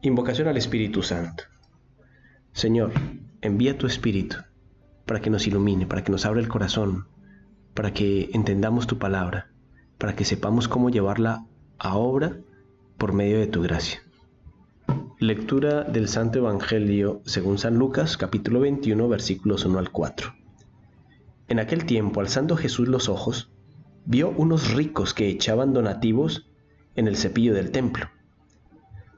Invocación 0.00 0.46
al 0.46 0.56
Espíritu 0.56 1.02
Santo. 1.02 1.42
Señor, 2.52 2.92
envía 3.40 3.76
tu 3.76 3.88
Espíritu 3.88 4.36
para 5.06 5.20
que 5.20 5.28
nos 5.28 5.48
ilumine, 5.48 5.86
para 5.86 6.04
que 6.04 6.12
nos 6.12 6.24
abra 6.24 6.38
el 6.38 6.46
corazón, 6.46 7.08
para 7.74 7.92
que 7.92 8.30
entendamos 8.32 8.86
tu 8.86 8.98
palabra, 8.98 9.50
para 9.98 10.14
que 10.14 10.24
sepamos 10.24 10.68
cómo 10.68 10.88
llevarla 10.88 11.46
a 11.78 11.96
obra 11.96 12.36
por 12.96 13.12
medio 13.12 13.40
de 13.40 13.48
tu 13.48 13.60
gracia. 13.60 14.00
Lectura 15.18 15.82
del 15.82 16.06
Santo 16.06 16.38
Evangelio 16.38 17.20
según 17.24 17.58
San 17.58 17.76
Lucas 17.76 18.16
capítulo 18.16 18.60
21 18.60 19.08
versículos 19.08 19.64
1 19.64 19.80
al 19.80 19.90
4. 19.90 20.32
En 21.48 21.58
aquel 21.58 21.86
tiempo, 21.86 22.20
alzando 22.20 22.56
Jesús 22.56 22.86
los 22.86 23.08
ojos, 23.08 23.50
vio 24.04 24.30
unos 24.30 24.74
ricos 24.74 25.12
que 25.12 25.28
echaban 25.28 25.72
donativos 25.72 26.48
en 26.94 27.08
el 27.08 27.16
cepillo 27.16 27.52
del 27.52 27.72
templo 27.72 28.08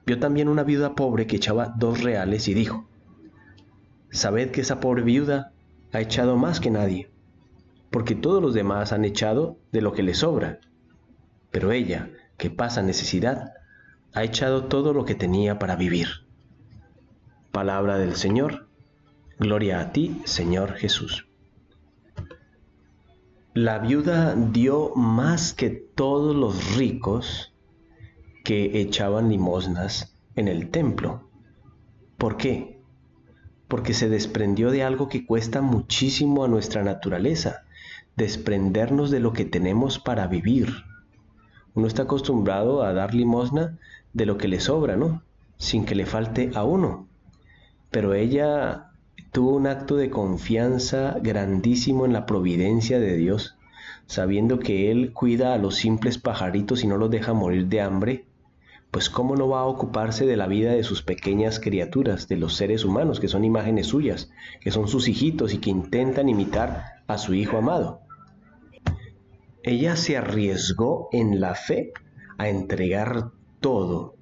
Vio 0.07 0.19
también 0.19 0.49
una 0.49 0.65
viuda 0.65 0.95
pobre 0.95 1.27
que 1.27 1.37
echaba 1.37 1.75
dos 1.77 2.03
reales 2.03 2.49
y 2.49 2.55
dijo, 2.55 2.89
Sabed 4.11 4.51
que 4.51 4.63
esa 4.63 4.81
pobre 4.81 5.03
viuda 5.03 5.53
ha 5.93 6.01
echado 6.01 6.37
más 6.37 6.61
que 6.61 6.71
nadie, 6.71 7.11
porque 7.91 8.15
todos 8.15 8.43
los 8.43 8.55
demás 8.55 8.93
han 8.93 9.05
echado 9.05 9.59
de 9.73 9.83
lo 9.83 9.93
que 9.93 10.03
le 10.03 10.15
sobra, 10.15 10.61
pero 11.51 11.73
ella, 11.73 12.11
que 12.37 12.51
pasa 12.51 12.83
necesidad, 12.83 13.53
ha 14.13 14.25
echado 14.25 14.65
todo 14.65 14.93
lo 14.93 15.05
que 15.05 15.15
tenía 15.15 15.59
para 15.59 15.77
vivir. 15.77 16.09
Palabra 17.53 17.99
del 17.99 18.17
Señor, 18.17 18.69
gloria 19.39 19.81
a 19.81 19.93
ti, 19.93 20.21
Señor 20.25 20.75
Jesús. 20.75 21.27
La 23.55 23.79
viuda 23.79 24.35
dio 24.37 24.95
más 24.95 25.53
que 25.53 25.71
todos 25.71 26.37
los 26.37 26.77
ricos 26.77 27.50
que 28.45 28.81
echaban 28.81 29.29
limosnas 29.29 30.15
en 30.37 30.49
el 30.49 30.71
templo. 30.71 31.29
¿Por 32.19 32.37
qué? 32.37 32.81
Porque 33.69 33.95
se 33.95 34.09
desprendió 34.09 34.71
de 34.71 34.83
algo 34.83 35.09
que 35.09 35.25
cuesta 35.25 35.61
muchísimo 35.61 36.45
a 36.45 36.49
nuestra 36.49 36.83
naturaleza, 36.83 37.63
desprendernos 38.17 39.11
de 39.11 39.21
lo 39.21 39.33
que 39.33 39.45
tenemos 39.45 39.99
para 39.99 40.27
vivir. 40.27 40.85
Uno 41.75 41.87
está 41.87 42.03
acostumbrado 42.03 42.83
a 42.83 42.93
dar 42.93 43.15
limosna 43.15 43.79
de 44.13 44.27
lo 44.27 44.37
que 44.39 44.49
le 44.49 44.61
sobra, 44.61 44.97
¿no? 44.97 45.23
Sin 45.57 45.85
que 45.85 45.95
le 45.95 46.07
falte 46.07 46.51
a 46.55 46.65
uno. 46.65 47.07
Pero 47.91 48.15
ella 48.15 48.91
tuvo 49.33 49.55
un 49.55 49.67
acto 49.67 49.97
de 49.97 50.11
confianza 50.11 51.17
grandísimo 51.23 52.05
en 52.05 52.13
la 52.13 52.27
providencia 52.27 52.99
de 52.99 53.17
Dios, 53.17 53.57
sabiendo 54.07 54.59
que 54.59 54.91
Él 54.91 55.13
cuida 55.13 55.55
a 55.55 55.59
los 55.59 55.77
simples 55.77 56.19
pajaritos 56.19 56.83
y 56.83 56.89
no 56.89 56.97
los 56.97 57.11
deja 57.11 57.33
morir 57.33 57.67
de 57.67 57.81
hambre, 57.81 58.25
pues 58.91 59.09
cómo 59.09 59.37
no 59.37 59.49
va 59.49 59.61
a 59.61 59.67
ocuparse 59.67 60.27
de 60.27 60.37
la 60.37 60.49
vida 60.49 60.73
de 60.73 60.83
sus 60.83 61.03
pequeñas 61.03 61.61
criaturas, 61.61 62.27
de 62.27 62.37
los 62.37 62.57
seres 62.57 62.85
humanos, 62.85 63.21
que 63.21 63.29
son 63.29 63.45
imágenes 63.45 63.87
suyas, 63.87 64.31
que 64.61 64.71
son 64.71 64.89
sus 64.89 65.09
hijitos 65.09 65.55
y 65.55 65.59
que 65.59 65.71
intentan 65.71 66.29
imitar 66.29 67.03
a 67.07 67.19
su 67.19 67.35
hijo 67.35 67.57
amado. 67.57 68.01
Ella 69.63 69.95
se 69.95 70.17
arriesgó 70.17 71.09
en 71.13 71.41
la 71.41 71.55
fe 71.55 71.93
a 72.39 72.49
entregar 72.49 73.31
todo, 73.61 74.17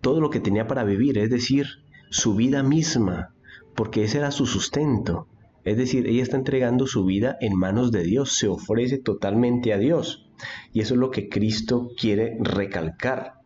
todo 0.00 0.20
lo 0.20 0.30
que 0.30 0.40
tenía 0.40 0.66
para 0.66 0.84
vivir, 0.84 1.18
es 1.18 1.30
decir, 1.30 1.66
su 2.10 2.34
vida 2.34 2.62
misma, 2.62 3.34
porque 3.74 4.04
ese 4.04 4.18
era 4.18 4.30
su 4.30 4.46
sustento. 4.46 5.26
Es 5.64 5.78
decir, 5.78 6.06
ella 6.06 6.22
está 6.22 6.36
entregando 6.36 6.86
su 6.86 7.04
vida 7.04 7.36
en 7.40 7.56
manos 7.56 7.90
de 7.90 8.02
Dios, 8.02 8.36
se 8.36 8.46
ofrece 8.46 8.98
totalmente 8.98 9.72
a 9.72 9.78
Dios. 9.78 10.30
Y 10.72 10.80
eso 10.80 10.94
es 10.94 11.00
lo 11.00 11.10
que 11.10 11.28
Cristo 11.30 11.90
quiere 11.98 12.36
recalcar. 12.40 13.43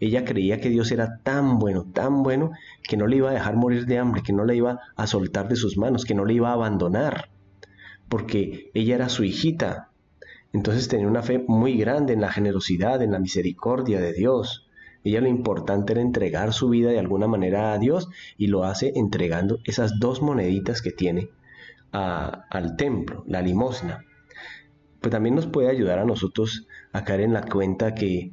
Ella 0.00 0.24
creía 0.24 0.60
que 0.60 0.70
Dios 0.70 0.90
era 0.92 1.18
tan 1.22 1.58
bueno, 1.58 1.84
tan 1.92 2.22
bueno, 2.22 2.52
que 2.82 2.96
no 2.96 3.06
le 3.06 3.16
iba 3.16 3.30
a 3.30 3.34
dejar 3.34 3.56
morir 3.56 3.86
de 3.86 3.98
hambre, 3.98 4.22
que 4.22 4.32
no 4.32 4.44
la 4.44 4.54
iba 4.54 4.80
a 4.96 5.06
soltar 5.06 5.48
de 5.48 5.56
sus 5.56 5.76
manos, 5.76 6.04
que 6.04 6.14
no 6.14 6.24
le 6.24 6.34
iba 6.34 6.50
a 6.50 6.54
abandonar, 6.54 7.30
porque 8.08 8.70
ella 8.74 8.94
era 8.94 9.08
su 9.08 9.24
hijita. 9.24 9.90
Entonces 10.52 10.88
tenía 10.88 11.06
una 11.06 11.22
fe 11.22 11.44
muy 11.46 11.76
grande 11.76 12.12
en 12.12 12.20
la 12.20 12.32
generosidad, 12.32 13.02
en 13.02 13.12
la 13.12 13.20
misericordia 13.20 14.00
de 14.00 14.12
Dios. 14.12 14.66
Ella 15.04 15.20
lo 15.20 15.28
importante 15.28 15.92
era 15.92 16.02
entregar 16.02 16.52
su 16.52 16.68
vida 16.68 16.90
de 16.90 16.98
alguna 16.98 17.26
manera 17.26 17.72
a 17.72 17.78
Dios 17.78 18.08
y 18.36 18.48
lo 18.48 18.64
hace 18.64 18.92
entregando 18.96 19.58
esas 19.64 19.98
dos 19.98 20.20
moneditas 20.22 20.82
que 20.82 20.90
tiene 20.90 21.30
al 21.92 22.76
templo, 22.76 23.24
la 23.26 23.42
limosna. 23.42 24.04
Pues 25.00 25.10
también 25.10 25.34
nos 25.34 25.46
puede 25.46 25.70
ayudar 25.70 25.98
a 25.98 26.04
nosotros 26.04 26.66
a 26.92 27.04
caer 27.04 27.22
en 27.22 27.32
la 27.32 27.42
cuenta 27.42 27.94
que 27.94 28.32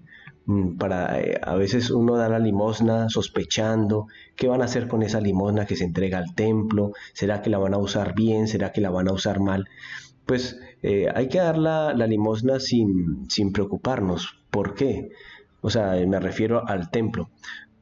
para 0.77 1.19
eh, 1.19 1.39
a 1.43 1.55
veces 1.55 1.91
uno 1.91 2.15
da 2.15 2.29
la 2.29 2.39
limosna 2.39 3.09
sospechando 3.09 4.07
qué 4.37 4.47
van 4.47 4.61
a 4.61 4.65
hacer 4.65 4.87
con 4.87 5.03
esa 5.03 5.19
limosna 5.19 5.65
que 5.65 5.75
se 5.75 5.83
entrega 5.83 6.19
al 6.19 6.35
templo, 6.35 6.93
será 7.13 7.41
que 7.41 7.49
la 7.49 7.57
van 7.57 7.73
a 7.73 7.79
usar 7.79 8.15
bien, 8.15 8.47
será 8.47 8.71
que 8.71 8.79
la 8.79 8.89
van 8.89 9.09
a 9.09 9.13
usar 9.13 9.41
mal. 9.41 9.65
Pues 10.25 10.59
eh, 10.83 11.07
hay 11.13 11.27
que 11.27 11.39
dar 11.39 11.57
la, 11.57 11.93
limosna 11.93 12.59
sin, 12.61 13.29
sin 13.29 13.51
preocuparnos. 13.51 14.41
¿Por 14.49 14.73
qué? 14.73 15.09
O 15.61 15.69
sea, 15.69 15.93
me 16.07 16.19
refiero 16.19 16.65
al 16.67 16.91
templo. 16.91 17.29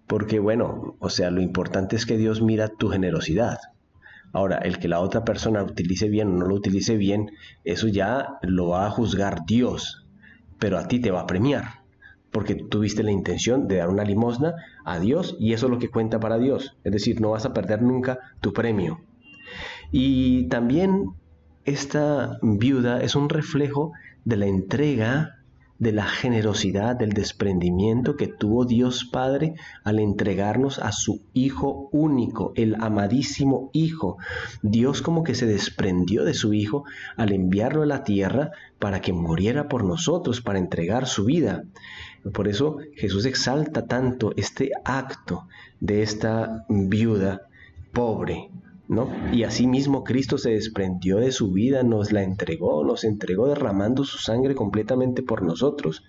Porque 0.08 0.40
bueno, 0.40 0.96
o 1.00 1.09
sea, 1.09 1.30
lo 1.32 1.42
importante 1.42 1.96
es 1.96 2.06
que 2.06 2.18
Dios 2.18 2.42
mira 2.42 2.68
tu 2.68 2.90
generosidad. 2.90 3.59
Ahora, 4.34 4.58
el 4.58 4.80
que 4.80 4.88
la 4.88 5.00
otra 5.00 5.24
persona 5.24 5.64
utilice 5.64 6.09
bien 6.09 6.30
o 6.30 6.38
no 6.38 6.46
lo 6.47 6.56
utilice 6.56 6.97
bien, 6.97 7.32
eso 7.64 7.88
ya 7.88 8.38
lo 8.42 8.70
va 8.70 8.88
a 8.88 8.92
juzgar 8.92 9.46
Dios, 9.46 10.06
pero 10.59 10.78
a 10.78 10.88
ti 10.88 11.00
te 11.00 11.12
va 11.12 11.22
a 11.22 11.28
premiar 11.28 11.84
porque 12.35 12.56
tuviste 12.56 13.01
la 13.01 13.13
intención 13.13 13.69
de 13.69 13.78
dar 13.78 13.88
una 13.88 14.03
limosna 14.03 14.56
a 14.84 15.00
Dios 15.00 15.38
y 15.40 15.53
eso 15.53 15.68
es 15.68 15.72
lo 15.72 15.79
que 15.79 15.88
cuenta 15.88 16.19
para 16.19 16.38
Dios. 16.38 16.75
Es 16.84 16.91
decir, 16.91 17.22
no 17.22 17.29
vas 17.29 17.46
a 17.46 17.53
perder 17.53 17.81
nunca 17.81 18.19
tu 18.41 18.51
premio. 18.51 19.00
Y 19.90 20.50
también 20.50 21.12
esta 21.63 22.38
viuda 22.41 23.01
es 23.01 23.16
un 23.16 23.29
reflejo 23.29 23.94
de 24.25 24.35
la 24.35 24.47
entrega 24.47 25.46
de 25.78 25.91
la 25.91 26.06
generosidad, 26.06 26.96
del 26.96 27.12
desprendimiento 27.12 28.16
que 28.16 28.28
tuvo 28.28 28.66
Dios 28.66 29.06
Padre 29.06 29.56
al 29.84 30.00
entregarnos 30.00 30.79
a 30.79 30.91
su 30.91 31.22
Hijo 31.34 31.90
único, 31.91 32.53
el 32.56 32.75
amadísimo 32.75 33.69
Hijo. 33.73 34.17
Dios 34.62 35.02
como 35.02 35.23
que 35.23 35.35
se 35.35 35.46
desprendió 35.46 36.23
de 36.23 36.34
su 36.34 36.53
Hijo 36.53 36.84
al 37.17 37.31
enviarlo 37.31 37.84
a 37.84 37.88
la 37.88 38.03
tierra 38.03 38.52
para 38.79 39.02
que 39.02 39.13
muriera 39.13 39.67
por 39.67 39.84
nosotros, 39.84 40.41
para 40.41 40.59
entregar 40.59 41.07
su 41.07 41.25
vida. 41.25 41.63
Por 42.34 42.47
eso 42.47 42.78
Jesús 42.96 43.25
exalta 43.25 43.86
tanto 43.86 44.34
este 44.36 44.72
acto 44.84 45.47
de 45.80 46.02
esta 46.02 46.66
viuda 46.69 47.47
pobre, 47.94 48.50
¿no? 48.88 49.09
Y 49.31 49.44
asimismo 49.44 50.03
Cristo 50.03 50.38
se 50.38 50.52
desprendió 50.52 51.18
de 51.18 51.31
su 51.31 51.52
vida, 51.52 51.84
nos 51.84 52.12
la 52.12 52.24
entregó, 52.24 52.84
nos 52.84 53.03
entregó 53.03 53.47
derramando 53.47 54.03
su 54.03 54.18
sangre 54.18 54.56
completamente 54.56 55.22
por 55.22 55.44
nosotros. 55.44 56.03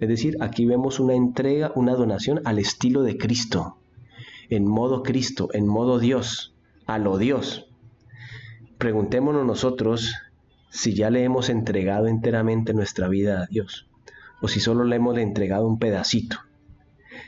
Es 0.00 0.08
decir, 0.08 0.36
aquí 0.40 0.66
vemos 0.66 1.00
una 1.00 1.14
entrega, 1.14 1.72
una 1.74 1.94
donación 1.94 2.40
al 2.44 2.58
estilo 2.58 3.02
de 3.02 3.16
Cristo, 3.16 3.76
en 4.50 4.66
modo 4.66 5.02
Cristo, 5.02 5.48
en 5.52 5.66
modo 5.66 5.98
Dios, 5.98 6.54
a 6.86 6.98
lo 6.98 7.18
Dios. 7.18 7.66
Preguntémonos 8.78 9.46
nosotros 9.46 10.14
si 10.70 10.94
ya 10.94 11.08
le 11.08 11.24
hemos 11.24 11.48
entregado 11.48 12.06
enteramente 12.06 12.74
nuestra 12.74 13.08
vida 13.08 13.42
a 13.42 13.46
Dios, 13.46 13.86
o 14.40 14.48
si 14.48 14.60
solo 14.60 14.84
le 14.84 14.96
hemos 14.96 15.16
entregado 15.18 15.66
un 15.66 15.78
pedacito. 15.78 16.38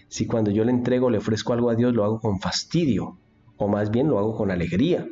Si 0.09 0.27
cuando 0.27 0.50
yo 0.50 0.65
le 0.65 0.71
entrego, 0.71 1.11
le 1.11 1.19
ofrezco 1.19 1.53
algo 1.53 1.71
a 1.71 1.75
Dios, 1.75 1.94
lo 1.94 2.05
hago 2.05 2.21
con 2.21 2.41
fastidio, 2.41 3.19
o 3.56 3.69
más 3.69 3.91
bien 3.91 4.09
lo 4.09 4.19
hago 4.19 4.37
con 4.37 4.50
alegría. 4.50 5.06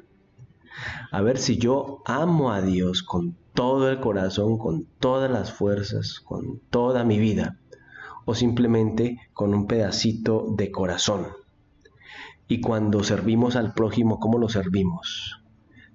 A 1.11 1.23
ver 1.23 1.39
si 1.39 1.59
yo 1.59 2.03
amo 2.05 2.53
a 2.53 2.61
Dios 2.61 3.03
con 3.03 3.37
todo 3.55 3.89
el 3.91 4.01
corazón, 4.01 4.59
con 4.59 4.87
todas 4.99 5.31
las 5.31 5.53
fuerzas, 5.53 6.21
con 6.21 6.61
toda 6.71 7.05
mi 7.05 7.19
vida, 7.19 7.59
o 8.25 8.35
simplemente 8.35 9.19
con 9.33 9.55
un 9.55 9.67
pedacito 9.67 10.47
de 10.57 10.71
corazón. 10.71 11.29
Y 12.49 12.61
cuando 12.61 13.03
servimos 13.05 13.57
al 13.57 13.73
prójimo, 13.73 14.19
¿cómo 14.19 14.39
lo 14.39 14.49
servimos? 14.49 15.41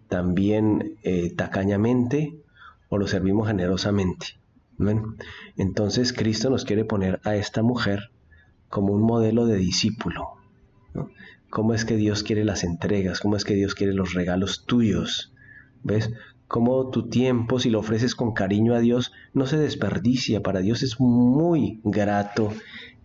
¿También 0.08 0.98
eh, 1.04 1.34
tacañamente 1.36 2.42
o 2.90 2.98
lo 2.98 3.08
servimos 3.08 3.48
generosamente? 3.48 4.40
Entonces 5.58 6.14
Cristo 6.14 6.50
nos 6.50 6.66
quiere 6.66 6.86
poner 6.86 7.20
a 7.24 7.36
esta 7.36 7.64
mujer 7.64 8.12
como 8.70 8.94
un 8.94 9.02
modelo 9.02 9.46
de 9.46 9.58
discípulo, 9.58 10.36
cómo 11.50 11.74
es 11.74 11.86
que 11.86 11.98
Dios 11.98 12.24
quiere 12.24 12.46
las 12.46 12.64
entregas, 12.64 13.20
cómo 13.20 13.36
es 13.36 13.44
que 13.44 13.56
Dios 13.56 13.76
quiere 13.76 13.94
los 13.94 14.14
regalos 14.14 14.66
tuyos. 14.66 15.34
¿Ves? 15.84 16.12
Cómo 16.48 16.90
tu 16.90 17.10
tiempo, 17.10 17.60
si 17.60 17.70
lo 17.70 17.80
ofreces 17.80 18.16
con 18.16 18.34
cariño 18.34 18.74
a 18.74 18.80
Dios, 18.80 19.12
no 19.34 19.46
se 19.46 19.58
desperdicia. 19.58 20.42
Para 20.42 20.62
Dios 20.62 20.82
es 20.82 21.00
muy 21.00 21.80
grato 21.84 22.52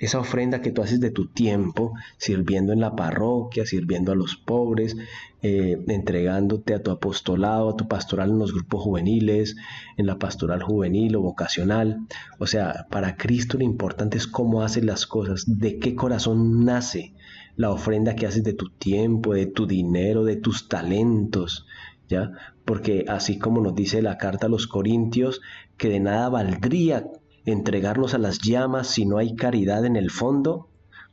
esa 0.05 0.19
ofrenda 0.19 0.61
que 0.61 0.71
tú 0.71 0.83
haces 0.83 1.01
de 1.01 1.11
tu 1.11 1.29
tiempo, 1.29 1.93
sirviendo 2.19 2.73
en 2.73 2.81
la 2.81 2.95
parroquia, 2.95 3.65
sirviendo 3.65 4.13
a 4.13 4.15
los 4.15 4.37
pobres, 4.37 4.97
eh, 5.43 5.79
entregándote 5.89 6.75
a 6.75 6.83
tu 6.83 6.91
apostolado, 6.91 7.71
a 7.71 7.77
tu 7.77 7.89
pastoral 7.89 8.31
en 8.31 8.39
los 8.39 8.53
grupos 8.53 8.83
juveniles, 8.83 9.57
en 9.97 10.07
la 10.07 10.19
pastoral 10.19 10.63
juvenil 10.63 11.17
o 11.17 11.23
vocacional. 11.23 12.07
O 12.39 12.47
sea, 12.47 12.87
para 12.91 13.17
Cristo 13.17 13.59
lo 13.59 13.65
importante 13.65 14.19
es 14.19 14.27
cómo 14.27 14.63
hace 14.63 14.83
las 14.83 15.07
cosas, 15.07 15.45
de 15.47 15.79
qué 15.79 15.95
corazón 15.95 16.65
nace 16.65 17.15
la 17.57 17.71
ofrenda 17.71 18.17
que 18.17 18.27
haces 18.27 18.43
de 18.43 18.55
tu 18.55 18.71
tiempo, 18.71 19.35
de 19.35 19.47
tu 19.47 19.67
dinero, 19.67 20.25
de 20.25 20.37
tus 20.37 20.69
talentos, 20.69 21.67
¿ya? 22.09 22.33
Porque 22.65 23.05
así 23.09 23.39
como 23.39 23.61
nos 23.61 23.75
dice 23.75 24.03
la 24.03 24.19
carta 24.19 24.47
a 24.47 24.51
los 24.51 24.67
Corintios, 24.67 25.41
que 25.77 25.89
de 25.89 26.01
nada 26.01 26.29
valdría 26.29 27.07
entregarnos 27.45 28.15
a 28.15 28.19
las 28.19 28.39
llamas 28.39 28.89
si 28.89 29.07
no 29.07 29.19
hay 29.19 29.35
caridad 29.35 29.85
en 29.85 29.97
el 29.97 30.11
fondo, 30.11 30.69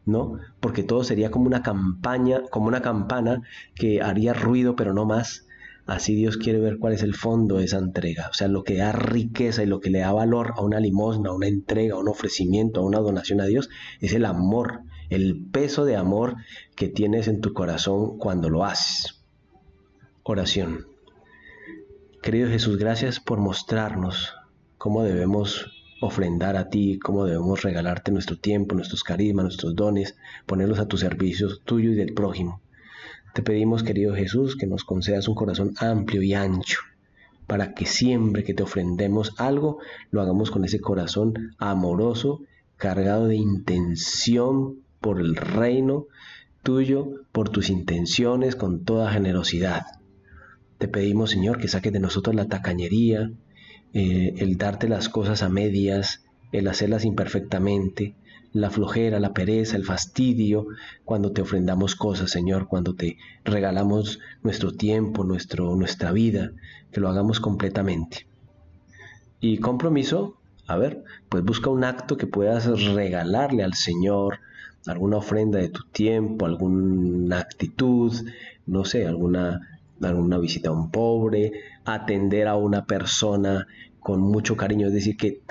¿no? 0.05 0.39
Porque 0.59 0.83
todo 0.83 1.03
sería 1.03 1.31
como 1.31 1.45
una 1.45 1.61
campaña, 1.61 2.43
como 2.49 2.67
una 2.67 2.81
campana 2.81 3.41
que 3.75 4.01
haría 4.01 4.33
ruido 4.33 4.75
pero 4.75 4.93
no 4.93 5.05
más. 5.05 5.47
Así 5.85 6.15
Dios 6.15 6.37
quiere 6.37 6.59
ver 6.59 6.77
cuál 6.77 6.93
es 6.93 7.01
el 7.01 7.15
fondo 7.15 7.57
de 7.57 7.65
esa 7.65 7.79
entrega, 7.79 8.29
o 8.29 8.33
sea, 8.33 8.47
lo 8.47 8.63
que 8.63 8.77
da 8.77 8.91
riqueza 8.91 9.63
y 9.63 9.65
lo 9.65 9.79
que 9.79 9.89
le 9.89 9.99
da 9.99 10.13
valor 10.13 10.53
a 10.55 10.61
una 10.61 10.79
limosna, 10.79 11.31
a 11.31 11.33
una 11.33 11.47
entrega, 11.47 11.95
a 11.95 11.99
un 11.99 12.07
ofrecimiento, 12.07 12.79
a 12.79 12.85
una 12.85 12.99
donación 12.99 13.41
a 13.41 13.45
Dios, 13.45 13.69
es 13.99 14.13
el 14.13 14.25
amor, 14.25 14.83
el 15.09 15.43
peso 15.51 15.83
de 15.83 15.97
amor 15.97 16.35
que 16.75 16.87
tienes 16.87 17.27
en 17.27 17.41
tu 17.41 17.53
corazón 17.53 18.17
cuando 18.19 18.49
lo 18.49 18.63
haces. 18.63 19.25
Oración. 20.23 20.85
Querido 22.21 22.47
Jesús, 22.47 22.77
gracias 22.77 23.19
por 23.19 23.39
mostrarnos 23.39 24.35
cómo 24.77 25.03
debemos 25.03 25.80
ofrendar 26.01 26.57
a 26.57 26.67
ti, 26.69 26.97
cómo 26.99 27.25
debemos 27.25 27.61
regalarte 27.61 28.11
nuestro 28.11 28.35
tiempo, 28.35 28.75
nuestros 28.75 29.03
carismas, 29.03 29.43
nuestros 29.45 29.75
dones, 29.75 30.17
ponerlos 30.47 30.79
a 30.79 30.87
tu 30.87 30.97
servicio 30.97 31.47
tuyo 31.63 31.91
y 31.91 31.95
del 31.95 32.13
prójimo. 32.13 32.59
Te 33.33 33.43
pedimos, 33.43 33.83
querido 33.83 34.15
Jesús, 34.15 34.57
que 34.57 34.65
nos 34.65 34.83
concedas 34.83 35.27
un 35.27 35.35
corazón 35.35 35.73
amplio 35.77 36.23
y 36.23 36.33
ancho, 36.33 36.79
para 37.45 37.73
que 37.75 37.85
siempre 37.85 38.43
que 38.43 38.55
te 38.55 38.63
ofrendemos 38.63 39.33
algo, 39.37 39.77
lo 40.09 40.21
hagamos 40.21 40.49
con 40.49 40.65
ese 40.65 40.81
corazón 40.81 41.53
amoroso, 41.59 42.41
cargado 42.77 43.27
de 43.27 43.35
intención 43.35 44.79
por 44.99 45.19
el 45.19 45.35
reino 45.35 46.07
tuyo, 46.63 47.25
por 47.31 47.49
tus 47.49 47.69
intenciones, 47.69 48.55
con 48.55 48.83
toda 48.83 49.13
generosidad. 49.13 49.83
Te 50.79 50.87
pedimos, 50.87 51.29
Señor, 51.29 51.59
que 51.59 51.67
saques 51.67 51.93
de 51.93 51.99
nosotros 51.99 52.35
la 52.35 52.47
tacañería, 52.47 53.31
eh, 53.93 54.33
el 54.37 54.57
darte 54.57 54.87
las 54.87 55.09
cosas 55.09 55.43
a 55.43 55.49
medias, 55.49 56.23
el 56.51 56.67
hacerlas 56.67 57.05
imperfectamente, 57.05 58.15
la 58.53 58.69
flojera, 58.69 59.19
la 59.19 59.33
pereza, 59.33 59.77
el 59.77 59.85
fastidio, 59.85 60.67
cuando 61.05 61.31
te 61.31 61.41
ofrendamos 61.41 61.95
cosas, 61.95 62.31
Señor, 62.31 62.67
cuando 62.67 62.95
te 62.95 63.17
regalamos 63.45 64.19
nuestro 64.43 64.73
tiempo, 64.73 65.23
nuestro, 65.23 65.75
nuestra 65.75 66.11
vida, 66.11 66.51
que 66.91 66.99
lo 66.99 67.09
hagamos 67.09 67.39
completamente. 67.39 68.27
Y 69.39 69.57
compromiso, 69.59 70.37
a 70.67 70.77
ver, 70.77 71.03
pues 71.29 71.43
busca 71.43 71.69
un 71.69 71.83
acto 71.83 72.17
que 72.17 72.27
puedas 72.27 72.67
regalarle 72.93 73.63
al 73.63 73.73
Señor, 73.73 74.39
alguna 74.85 75.17
ofrenda 75.17 75.59
de 75.59 75.69
tu 75.69 75.83
tiempo, 75.85 76.45
alguna 76.45 77.39
actitud, 77.39 78.13
no 78.65 78.85
sé, 78.85 79.07
alguna, 79.07 79.79
alguna 80.01 80.37
visita 80.37 80.69
a 80.69 80.73
un 80.73 80.91
pobre, 80.91 81.53
atender 81.85 82.47
a 82.47 82.55
una 82.55 82.85
persona 82.85 83.67
con 83.99 84.19
mucho 84.19 84.57
cariño, 84.57 84.87
es 84.87 84.93
decir, 84.93 85.15
que 85.15 85.41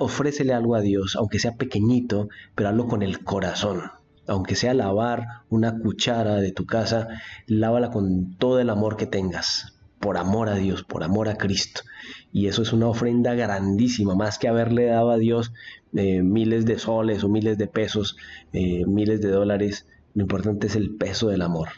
ofrécele 0.00 0.52
algo 0.52 0.74
a 0.74 0.80
Dios, 0.80 1.14
aunque 1.16 1.38
sea 1.38 1.54
pequeñito, 1.54 2.28
pero 2.54 2.70
hazlo 2.70 2.88
con 2.88 3.02
el 3.02 3.24
corazón. 3.24 3.82
Aunque 4.26 4.56
sea 4.56 4.74
lavar 4.74 5.24
una 5.48 5.78
cuchara 5.78 6.36
de 6.36 6.52
tu 6.52 6.66
casa, 6.66 7.08
lávala 7.46 7.90
con 7.90 8.36
todo 8.36 8.60
el 8.60 8.68
amor 8.68 8.96
que 8.96 9.06
tengas, 9.06 9.78
por 10.00 10.18
amor 10.18 10.48
a 10.48 10.56
Dios, 10.56 10.82
por 10.82 11.02
amor 11.02 11.28
a 11.28 11.36
Cristo. 11.36 11.82
Y 12.30 12.48
eso 12.48 12.62
es 12.62 12.72
una 12.72 12.88
ofrenda 12.88 13.34
grandísima, 13.34 14.14
más 14.14 14.38
que 14.38 14.48
haberle 14.48 14.86
dado 14.86 15.10
a 15.10 15.16
Dios 15.16 15.52
eh, 15.94 16.22
miles 16.22 16.66
de 16.66 16.78
soles 16.78 17.24
o 17.24 17.28
miles 17.28 17.56
de 17.56 17.68
pesos, 17.68 18.16
eh, 18.52 18.84
miles 18.86 19.22
de 19.22 19.30
dólares. 19.30 19.86
Lo 20.14 20.22
importante 20.22 20.66
es 20.66 20.76
el 20.76 20.96
peso 20.96 21.28
del 21.28 21.42
amor. 21.42 21.68